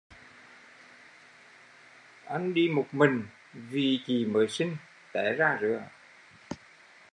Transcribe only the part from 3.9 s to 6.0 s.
chị mới sinh, té ra rứa